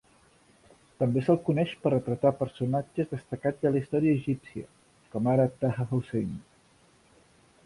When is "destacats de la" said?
3.13-3.79